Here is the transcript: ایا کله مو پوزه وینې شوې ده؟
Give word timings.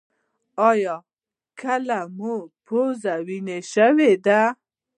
ایا 0.69 0.95
کله 1.61 1.99
مو 2.17 2.35
پوزه 2.65 3.13
وینې 3.27 3.59
شوې 3.73 4.11
ده؟ 4.25 4.41